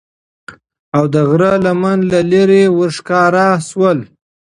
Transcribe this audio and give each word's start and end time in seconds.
او 0.97 1.03
د 1.13 1.15
غره 1.29 1.53
لمن 1.65 1.97
له 2.11 2.19
لیری 2.31 2.63
ورښکاره 2.77 3.47
سول 3.69 3.99